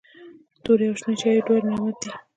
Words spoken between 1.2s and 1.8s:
چايي دواړه